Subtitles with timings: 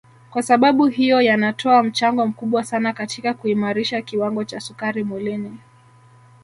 [0.31, 5.57] Kwasababu hiyo yanatoa mchango mkubwa sana katika kuimarisha kiwango cha sukari mwilini